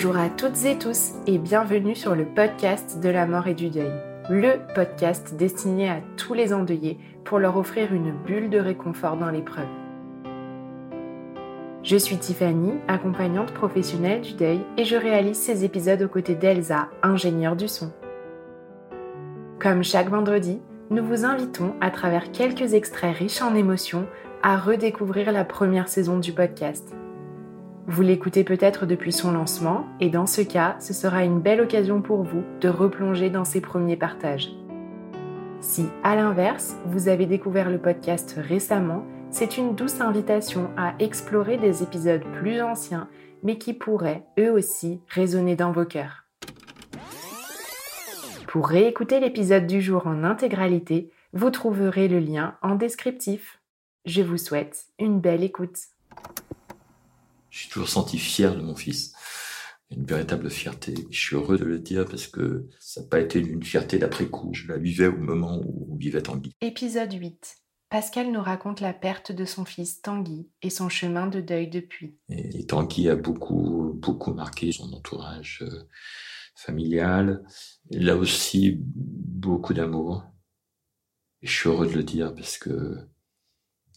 Bonjour 0.00 0.16
à 0.16 0.28
toutes 0.28 0.64
et 0.64 0.78
tous 0.78 1.14
et 1.26 1.38
bienvenue 1.38 1.96
sur 1.96 2.14
le 2.14 2.24
podcast 2.24 3.00
de 3.00 3.08
la 3.08 3.26
mort 3.26 3.48
et 3.48 3.54
du 3.54 3.68
deuil, 3.68 3.90
le 4.30 4.52
podcast 4.72 5.34
destiné 5.34 5.90
à 5.90 6.00
tous 6.16 6.34
les 6.34 6.52
endeuillés 6.52 7.00
pour 7.24 7.40
leur 7.40 7.56
offrir 7.56 7.92
une 7.92 8.12
bulle 8.12 8.48
de 8.48 8.60
réconfort 8.60 9.16
dans 9.16 9.28
l'épreuve. 9.28 9.66
Je 11.82 11.96
suis 11.96 12.16
Tiffany, 12.16 12.74
accompagnante 12.86 13.52
professionnelle 13.52 14.20
du 14.20 14.34
deuil 14.34 14.60
et 14.76 14.84
je 14.84 14.94
réalise 14.94 15.36
ces 15.36 15.64
épisodes 15.64 16.02
aux 16.02 16.08
côtés 16.08 16.36
d'Elsa, 16.36 16.90
ingénieure 17.02 17.56
du 17.56 17.66
son. 17.66 17.90
Comme 19.58 19.82
chaque 19.82 20.10
vendredi, 20.10 20.60
nous 20.90 21.04
vous 21.04 21.24
invitons 21.24 21.74
à 21.80 21.90
travers 21.90 22.30
quelques 22.30 22.74
extraits 22.74 23.16
riches 23.16 23.42
en 23.42 23.56
émotions 23.56 24.06
à 24.44 24.58
redécouvrir 24.58 25.32
la 25.32 25.44
première 25.44 25.88
saison 25.88 26.20
du 26.20 26.32
podcast. 26.32 26.94
Vous 27.90 28.02
l'écoutez 28.02 28.44
peut-être 28.44 28.84
depuis 28.84 29.12
son 29.12 29.32
lancement 29.32 29.86
et 29.98 30.10
dans 30.10 30.26
ce 30.26 30.42
cas, 30.42 30.76
ce 30.78 30.92
sera 30.92 31.24
une 31.24 31.40
belle 31.40 31.62
occasion 31.62 32.02
pour 32.02 32.22
vous 32.22 32.42
de 32.60 32.68
replonger 32.68 33.30
dans 33.30 33.46
ses 33.46 33.62
premiers 33.62 33.96
partages. 33.96 34.50
Si, 35.60 35.86
à 36.04 36.14
l'inverse, 36.14 36.76
vous 36.84 37.08
avez 37.08 37.24
découvert 37.24 37.70
le 37.70 37.78
podcast 37.78 38.34
récemment, 38.36 39.06
c'est 39.30 39.56
une 39.56 39.74
douce 39.74 40.02
invitation 40.02 40.68
à 40.76 40.96
explorer 40.98 41.56
des 41.56 41.82
épisodes 41.82 42.24
plus 42.34 42.60
anciens, 42.60 43.08
mais 43.42 43.56
qui 43.56 43.72
pourraient, 43.72 44.26
eux 44.38 44.52
aussi, 44.52 45.00
résonner 45.08 45.56
dans 45.56 45.72
vos 45.72 45.86
cœurs. 45.86 46.24
Pour 48.48 48.68
réécouter 48.68 49.18
l'épisode 49.18 49.66
du 49.66 49.80
jour 49.80 50.06
en 50.06 50.24
intégralité, 50.24 51.10
vous 51.32 51.50
trouverez 51.50 52.08
le 52.08 52.18
lien 52.18 52.54
en 52.60 52.74
descriptif. 52.74 53.62
Je 54.04 54.20
vous 54.20 54.36
souhaite 54.36 54.88
une 54.98 55.20
belle 55.20 55.42
écoute. 55.42 55.78
Suis 57.58 57.70
toujours 57.70 57.88
senti 57.88 58.18
fier 58.18 58.54
de 58.54 58.62
mon 58.62 58.76
fils. 58.76 59.12
Une 59.90 60.04
véritable 60.04 60.48
fierté. 60.48 60.94
Je 61.10 61.18
suis 61.18 61.34
heureux 61.34 61.58
de 61.58 61.64
le 61.64 61.80
dire 61.80 62.04
parce 62.04 62.28
que 62.28 62.68
ça 62.78 63.00
n'a 63.00 63.08
pas 63.08 63.18
été 63.18 63.40
une 63.40 63.64
fierté 63.64 63.98
d'après 63.98 64.26
coup. 64.26 64.50
Je 64.52 64.68
la 64.68 64.78
vivais 64.78 65.08
au 65.08 65.16
moment 65.16 65.60
où 65.64 65.96
vivait 65.98 66.22
Tanguy. 66.22 66.52
Épisode 66.60 67.12
8. 67.12 67.56
Pascal 67.90 68.30
nous 68.30 68.40
raconte 68.40 68.80
la 68.80 68.92
perte 68.92 69.32
de 69.32 69.44
son 69.44 69.64
fils 69.64 70.00
Tanguy 70.02 70.48
et 70.62 70.70
son 70.70 70.88
chemin 70.88 71.26
de 71.26 71.40
deuil 71.40 71.68
depuis. 71.68 72.16
Et, 72.28 72.64
Tanguy 72.64 73.08
a 73.08 73.16
beaucoup, 73.16 73.92
beaucoup 73.92 74.32
marqué 74.32 74.70
son 74.70 74.92
entourage 74.92 75.58
euh, 75.62 75.88
familial. 76.54 77.42
Il 77.90 78.08
a 78.08 78.16
aussi 78.16 78.76
beaucoup 78.78 79.74
d'amour. 79.74 80.22
Et 81.42 81.48
je 81.48 81.52
suis 81.52 81.68
heureux 81.68 81.88
de 81.88 81.94
le 81.94 82.04
dire 82.04 82.32
parce 82.36 82.56
que 82.56 82.98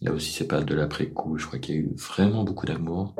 là 0.00 0.14
aussi 0.14 0.32
c'est 0.32 0.48
pas 0.48 0.62
de 0.62 0.74
l'après 0.74 1.10
coup. 1.10 1.36
Je 1.36 1.44
crois 1.46 1.58
qu'il 1.58 1.74
y 1.74 1.78
a 1.78 1.80
eu 1.82 1.94
vraiment 1.94 2.42
beaucoup 2.42 2.64
d'amour. 2.64 3.14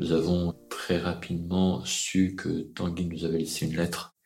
Nous 0.00 0.12
avons 0.12 0.58
très 0.70 0.96
rapidement 0.96 1.84
su 1.84 2.34
que 2.34 2.62
Tanguy 2.72 3.04
nous 3.04 3.26
avait 3.26 3.40
laissé 3.40 3.66
une 3.66 3.76
lettre. 3.76 4.16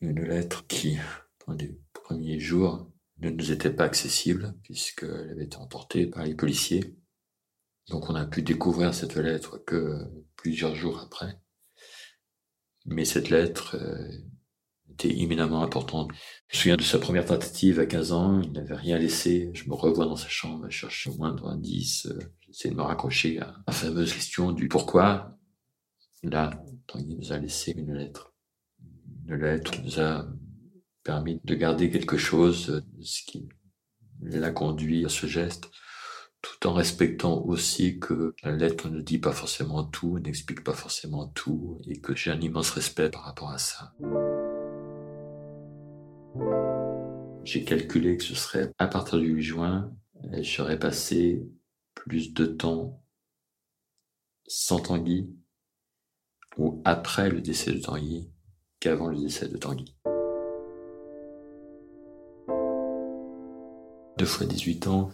Une 0.00 0.22
lettre 0.22 0.64
qui, 0.68 0.98
dans 1.44 1.54
les 1.54 1.76
premiers 1.92 2.38
jours, 2.38 2.88
ne 3.18 3.30
nous 3.30 3.50
était 3.50 3.72
pas 3.72 3.82
accessible 3.82 4.54
puisqu'elle 4.62 5.30
avait 5.30 5.46
été 5.46 5.56
emportée 5.56 6.06
par 6.06 6.24
les 6.24 6.36
policiers. 6.36 6.94
Donc 7.88 8.08
on 8.08 8.14
a 8.14 8.24
pu 8.24 8.42
découvrir 8.42 8.94
cette 8.94 9.16
lettre 9.16 9.58
que 9.58 9.98
plusieurs 10.36 10.76
jours 10.76 11.00
après. 11.00 11.40
Mais 12.84 13.04
cette 13.04 13.28
lettre 13.28 13.74
euh, 13.74 14.08
était 14.92 15.18
éminemment 15.18 15.64
importante. 15.64 16.12
Je 16.46 16.56
me 16.56 16.60
souviens 16.60 16.76
de 16.76 16.82
sa 16.82 17.00
première 17.00 17.26
tentative 17.26 17.80
à 17.80 17.86
15 17.86 18.12
ans, 18.12 18.40
il 18.42 18.52
n'avait 18.52 18.76
rien 18.76 18.96
laissé. 18.96 19.50
Je 19.54 19.68
me 19.68 19.74
revois 19.74 20.04
dans 20.04 20.14
sa 20.14 20.28
chambre, 20.28 20.66
je 20.68 20.76
cherche 20.78 21.08
au 21.08 21.14
moindre 21.14 21.48
indice, 21.48 22.06
j'essaie 22.56 22.70
de 22.70 22.76
me 22.76 22.82
raccrocher 22.82 23.40
à 23.40 23.54
la 23.66 23.72
fameuse 23.72 24.14
question 24.14 24.52
du 24.52 24.68
pourquoi. 24.68 25.36
Là, 26.22 26.50
il 26.94 27.18
nous 27.18 27.32
a 27.32 27.38
laissé 27.38 27.72
une 27.72 27.92
lettre. 27.92 28.32
Une 29.26 29.36
lettre 29.36 29.72
nous 29.84 30.00
a 30.00 30.26
permis 31.02 31.38
de 31.44 31.54
garder 31.54 31.90
quelque 31.90 32.16
chose 32.16 32.82
ce 33.02 33.22
qui 33.26 33.48
l'a 34.22 34.50
conduit 34.50 35.04
à 35.04 35.10
ce 35.10 35.26
geste, 35.26 35.70
tout 36.40 36.66
en 36.66 36.72
respectant 36.72 37.44
aussi 37.44 37.98
que 37.98 38.34
la 38.42 38.52
lettre 38.52 38.88
ne 38.88 39.02
dit 39.02 39.18
pas 39.18 39.32
forcément 39.32 39.84
tout, 39.84 40.18
n'explique 40.20 40.64
pas 40.64 40.72
forcément 40.72 41.28
tout, 41.28 41.78
et 41.86 42.00
que 42.00 42.16
j'ai 42.16 42.30
un 42.30 42.40
immense 42.40 42.70
respect 42.70 43.10
par 43.10 43.24
rapport 43.24 43.50
à 43.50 43.58
ça. 43.58 43.92
J'ai 47.44 47.64
calculé 47.64 48.16
que 48.16 48.24
ce 48.24 48.34
serait 48.34 48.72
à 48.78 48.88
partir 48.88 49.18
du 49.18 49.28
8 49.28 49.42
juin, 49.42 49.92
je 50.32 50.42
serais 50.42 50.78
passé 50.78 51.46
plus 52.06 52.32
de 52.32 52.46
temps 52.46 53.02
sans 54.46 54.78
Tanguy 54.78 55.28
ou 56.56 56.80
après 56.84 57.28
le 57.28 57.40
décès 57.40 57.72
de 57.72 57.80
Tanguy 57.80 58.30
qu'avant 58.78 59.08
le 59.08 59.18
décès 59.18 59.48
de 59.48 59.56
Tanguy. 59.56 59.96
Deux 64.18 64.26
fois 64.26 64.46
18 64.46 64.86
ans, 64.86 65.10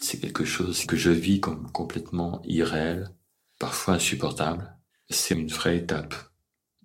c'est 0.00 0.20
quelque 0.20 0.44
chose 0.44 0.86
que 0.86 0.96
je 0.96 1.10
vis 1.10 1.40
comme 1.40 1.70
complètement 1.72 2.40
irréel, 2.44 3.10
parfois 3.58 3.94
insupportable. 3.94 4.78
C'est 5.10 5.34
une 5.34 5.48
vraie 5.48 5.76
étape 5.76 6.14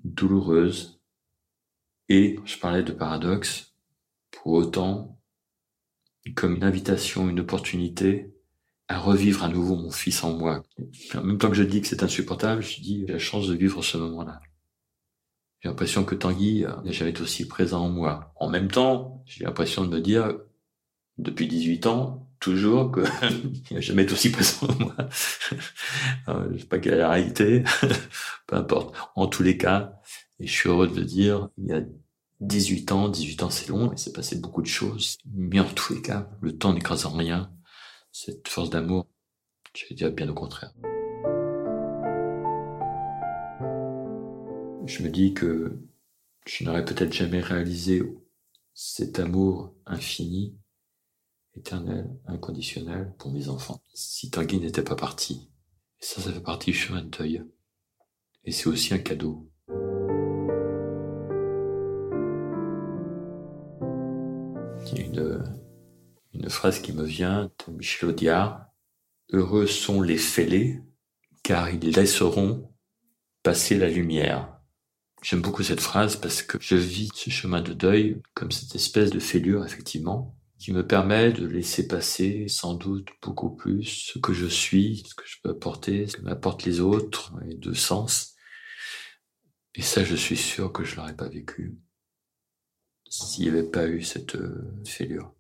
douloureuse 0.04 1.00
et 2.10 2.40
je 2.46 2.58
parlais 2.58 2.84
de 2.84 2.92
paradoxe, 2.92 3.76
pour 4.32 4.54
autant 4.54 5.20
comme 6.36 6.56
une 6.56 6.64
invitation, 6.64 7.30
une 7.30 7.40
opportunité 7.40 8.34
à 8.92 9.00
revivre 9.00 9.44
à 9.44 9.48
nouveau 9.48 9.76
mon 9.76 9.90
fils 9.90 10.24
en 10.24 10.34
moi. 10.34 10.64
En 11.16 11.24
même 11.24 11.38
temps 11.38 11.50
que 11.50 11.56
je 11.56 11.64
dis 11.64 11.82
que 11.82 11.88
c'est 11.88 12.04
insupportable, 12.04 12.62
je 12.62 12.82
dis 12.82 13.06
j'ai 13.08 13.14
la 13.14 13.20
chance 13.20 13.48
de 13.48 13.56
vivre 13.56 13.82
ce 13.82 13.98
moment-là. 13.98 14.42
J'ai 15.62 15.70
l'impression 15.70 16.04
que 16.04 16.16
Tanguy 16.16 16.66
jamais 16.86 17.12
été 17.12 17.22
aussi 17.22 17.48
présent 17.48 17.86
en 17.86 17.90
moi. 17.90 18.34
En 18.36 18.50
même 18.50 18.70
temps, 18.70 19.24
j'ai 19.26 19.46
l'impression 19.46 19.86
de 19.86 19.90
me 19.90 20.02
dire, 20.02 20.38
depuis 21.18 21.48
18 21.48 21.86
ans, 21.86 22.28
toujours 22.40 22.92
que 22.92 23.02
il 23.70 23.76
n'a 23.76 23.80
jamais 23.80 24.04
été 24.04 24.14
aussi 24.14 24.32
présent 24.32 24.68
en 24.68 24.76
moi. 24.84 24.96
je 26.52 26.58
sais 26.58 26.66
pas 26.66 26.80
quelle 26.80 26.96
est 26.96 26.98
la 26.98 27.12
réalité, 27.12 27.64
peu 28.48 28.58
importe. 28.58 28.94
En 29.16 29.28
tous 29.28 29.44
les 29.44 29.56
cas, 29.56 30.02
et 30.40 30.48
je 30.48 30.52
suis 30.52 30.68
heureux 30.68 30.88
de 30.88 30.96
le 30.96 31.06
dire, 31.06 31.48
il 31.58 31.68
y 31.68 31.74
a 31.74 31.82
18 32.42 32.92
ans, 32.92 33.08
18 33.08 33.44
ans 33.44 33.50
c'est 33.50 33.70
long, 33.70 33.92
il 33.94 34.00
s'est 34.00 34.12
passé 34.12 34.36
beaucoup 34.36 34.64
de 34.64 34.68
choses, 34.68 35.18
mais 35.34 35.62
en 35.62 35.66
tous 35.66 35.94
les 35.94 36.02
cas, 36.02 36.28
le 36.42 36.58
temps 36.58 36.74
n'écrase 36.74 37.06
en 37.06 37.12
rien 37.12 37.52
cette 38.12 38.48
force 38.48 38.70
d'amour. 38.70 39.08
Je 39.76 39.86
vais 39.88 39.96
dire 39.96 40.12
bien 40.12 40.30
au 40.30 40.34
contraire. 40.34 40.74
Je 44.86 45.04
me 45.04 45.10
dis 45.10 45.34
que 45.34 45.80
je 46.46 46.64
n'aurais 46.64 46.84
peut-être 46.84 47.14
jamais 47.14 47.40
réalisé 47.40 48.02
cet 48.74 49.20
amour 49.20 49.74
infini, 49.86 50.58
éternel, 51.56 52.10
inconditionnel 52.26 53.14
pour 53.20 53.32
mes 53.32 53.48
enfants 53.48 53.82
si 53.94 54.30
Tanguy 54.30 54.60
n'était 54.60 54.84
pas 54.84 54.96
parti. 54.96 55.50
Ça, 56.00 56.22
ça 56.22 56.34
fait 56.34 56.42
partie 56.42 56.72
du 56.72 56.78
chemin 56.78 57.04
de 57.04 57.10
deuil. 57.10 57.44
Et 58.44 58.52
c'est 58.52 58.68
aussi 58.68 58.94
un 58.94 59.00
cadeau. 59.00 59.52
une 64.98 65.61
phrase 66.50 66.82
qui 66.82 66.94
me 66.94 67.04
vient 67.04 67.52
de 67.68 67.74
Michel 67.74 68.10
Audiard. 68.10 68.66
Heureux 69.32 69.68
sont 69.68 70.02
les 70.02 70.18
fêlés, 70.18 70.82
car 71.44 71.70
ils 71.70 71.92
laisseront 71.92 72.72
passer 73.44 73.78
la 73.78 73.90
lumière. 73.90 74.60
J'aime 75.22 75.42
beaucoup 75.42 75.64
cette 75.64 75.82
phrase 75.82 76.16
parce 76.16 76.42
que 76.42 76.58
je 76.60 76.76
vis 76.76 77.10
ce 77.14 77.30
chemin 77.30 77.62
de 77.62 77.74
deuil 77.74 78.22
comme 78.34 78.52
cette 78.52 78.76
espèce 78.76 79.12
de 79.12 79.20
fêlure, 79.20 79.66
effectivement, 79.66 80.36
qui 80.58 80.72
me 80.72 80.86
permet 80.86 81.32
de 81.32 81.46
laisser 81.46 81.88
passer 81.88 82.48
sans 82.48 82.74
doute 82.74 83.10
beaucoup 83.22 83.56
plus 83.56 83.84
ce 83.84 84.20
que 84.20 84.34
je 84.34 84.48
suis, 84.48 85.04
ce 85.08 85.16
que 85.16 85.26
je 85.26 85.38
peux 85.44 85.50
apporter, 85.50 86.08
ce 86.08 86.18
que 86.18 86.22
m'apportent 86.22 86.66
les 86.66 86.80
autres, 86.80 87.34
et 87.50 87.56
de 87.56 87.74
sens. 87.74 88.36
Et 89.76 89.82
ça, 89.82 90.04
je 90.04 90.16
suis 90.16 90.38
sûr 90.38 90.72
que 90.72 90.84
je 90.84 90.96
l'aurais 90.96 91.16
pas 91.16 91.30
vécu 91.30 91.78
s'il 93.10 93.44
n'y 93.44 93.50
avait 93.50 93.70
pas 93.70 93.88
eu 93.88 94.02
cette 94.02 94.36
euh, 94.36 94.74
fêlure. 94.86 95.34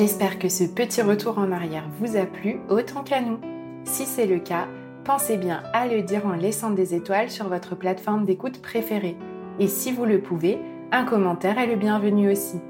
J'espère 0.00 0.38
que 0.38 0.48
ce 0.48 0.64
petit 0.64 1.02
retour 1.02 1.38
en 1.38 1.52
arrière 1.52 1.84
vous 1.98 2.16
a 2.16 2.24
plu 2.24 2.58
autant 2.70 3.02
qu'à 3.02 3.20
nous. 3.20 3.38
Si 3.84 4.06
c'est 4.06 4.24
le 4.24 4.38
cas, 4.38 4.66
pensez 5.04 5.36
bien 5.36 5.62
à 5.74 5.86
le 5.86 6.00
dire 6.00 6.24
en 6.24 6.32
laissant 6.32 6.70
des 6.70 6.94
étoiles 6.94 7.28
sur 7.28 7.50
votre 7.50 7.76
plateforme 7.76 8.24
d'écoute 8.24 8.62
préférée. 8.62 9.18
Et 9.58 9.68
si 9.68 9.92
vous 9.92 10.06
le 10.06 10.22
pouvez, 10.22 10.58
un 10.90 11.04
commentaire 11.04 11.58
est 11.58 11.66
le 11.66 11.76
bienvenu 11.76 12.32
aussi. 12.32 12.62